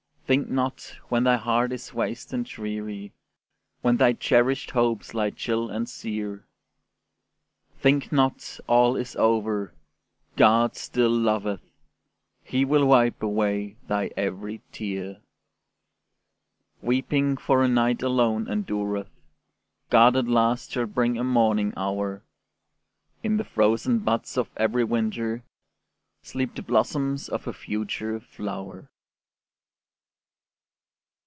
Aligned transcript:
Think 0.27 0.49
not, 0.49 0.95
when 1.09 1.25
thy 1.25 1.35
heart 1.35 1.73
is 1.73 1.93
waste 1.93 2.31
and 2.31 2.45
dreary, 2.45 3.11
When 3.81 3.97
thy 3.97 4.13
cherished 4.13 4.71
hopes 4.71 5.13
lie 5.13 5.31
chill 5.31 5.69
and 5.69 5.89
sere, 5.89 6.45
Think 7.79 8.13
not 8.13 8.61
all 8.65 8.95
is 8.95 9.13
over: 9.17 9.73
God 10.37 10.77
still 10.77 11.09
loveth, 11.11 11.69
He 12.45 12.63
will 12.63 12.85
wipe 12.85 13.21
away 13.21 13.75
thy 13.89 14.09
every 14.15 14.61
tear. 14.71 15.19
Weeping 16.81 17.35
for 17.35 17.61
a 17.61 17.67
night 17.67 18.01
alone 18.01 18.47
endureth, 18.47 19.11
God 19.89 20.15
at 20.15 20.29
last 20.29 20.71
shall 20.71 20.85
bring 20.85 21.17
a 21.17 21.25
morning 21.25 21.73
hour; 21.75 22.23
In 23.21 23.35
the 23.35 23.43
frozen 23.43 23.99
buds 23.99 24.37
of 24.37 24.49
every 24.55 24.85
winter 24.85 25.43
Sleep 26.21 26.55
the 26.55 26.61
blossoms 26.61 27.27
of 27.27 27.47
a 27.47 27.51
future 27.53 28.17
flower. 28.21 28.87